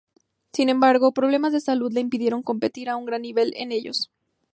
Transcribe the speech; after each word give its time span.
Sin 0.51 0.69
embargo, 0.69 1.11
problemas 1.13 1.53
de 1.53 1.61
salud 1.61 1.91
le 1.93 1.99
impidieron 1.99 2.41
competir 2.41 2.89
a 2.89 2.95
un 2.95 3.05
gran 3.05 3.21
nivel 3.21 3.53
en 3.55 3.71
ellos. 3.71 4.09